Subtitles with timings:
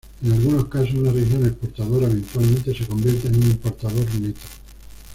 [0.23, 4.41] En algunos casos, una región exportadora eventualmente se convierte en un importador neto.